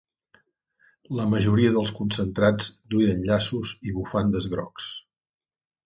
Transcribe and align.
La 1.19 1.25
majoria 1.33 1.75
dels 1.77 1.93
concentrats 1.99 2.73
duien 2.95 3.23
llaços 3.31 3.77
i 3.91 3.97
bufandes 4.01 4.53
grocs. 4.57 4.93